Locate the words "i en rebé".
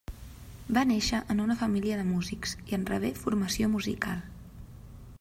2.71-3.15